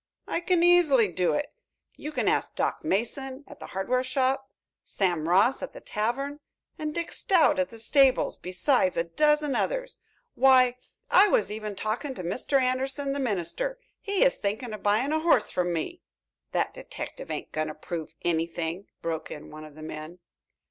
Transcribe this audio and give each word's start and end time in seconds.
"I 0.27 0.39
can 0.39 0.63
easily 0.63 1.07
do 1.09 1.33
it. 1.33 1.53
You 1.95 2.11
can 2.11 2.27
ask 2.27 2.55
Doc 2.55 2.83
Mason, 2.83 3.43
at 3.47 3.59
the 3.59 3.67
hardware 3.67 4.01
shop, 4.01 4.49
Sam 4.83 5.29
Ross 5.29 5.61
at 5.61 5.73
the 5.73 5.79
tavern, 5.79 6.39
and 6.79 6.91
Dick 6.91 7.11
Stout 7.11 7.59
at 7.59 7.69
the 7.69 7.77
stables, 7.77 8.35
besides 8.35 8.97
a 8.97 9.03
dozen 9.03 9.55
others. 9.55 9.99
Why, 10.33 10.77
I 11.11 11.27
was 11.27 11.51
even 11.51 11.75
talking 11.75 12.15
to 12.15 12.23
Mr. 12.23 12.59
Anderson, 12.59 13.13
the 13.13 13.19
minister. 13.19 13.77
He 13.99 14.23
is 14.25 14.37
thinking 14.37 14.73
of 14.73 14.81
buying 14.81 15.11
a 15.11 15.19
horse 15.19 15.51
from 15.51 15.71
me." 15.71 16.01
"That 16.51 16.73
detective 16.73 17.29
ain't 17.29 17.51
going 17.51 17.67
to 17.67 17.75
prove 17.75 18.15
anything," 18.23 18.87
broke 19.03 19.29
in 19.29 19.51
one 19.51 19.63
of 19.65 19.75
the 19.75 19.83
men. 19.83 20.17